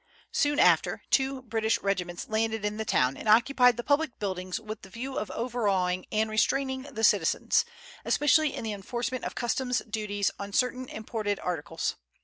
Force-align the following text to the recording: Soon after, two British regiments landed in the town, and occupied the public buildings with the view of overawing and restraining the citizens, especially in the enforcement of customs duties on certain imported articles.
Soon 0.31 0.57
after, 0.57 1.03
two 1.11 1.43
British 1.43 1.77
regiments 1.79 2.27
landed 2.27 2.65
in 2.65 2.77
the 2.77 2.85
town, 2.85 3.15
and 3.15 3.29
occupied 3.29 3.77
the 3.77 3.83
public 3.83 4.17
buildings 4.17 4.59
with 4.59 4.81
the 4.81 4.89
view 4.89 5.15
of 5.15 5.29
overawing 5.29 6.07
and 6.11 6.27
restraining 6.27 6.81
the 6.91 7.03
citizens, 7.03 7.65
especially 8.03 8.51
in 8.51 8.63
the 8.63 8.73
enforcement 8.73 9.23
of 9.25 9.35
customs 9.35 9.79
duties 9.87 10.31
on 10.39 10.53
certain 10.53 10.89
imported 10.89 11.39
articles. 11.41 11.97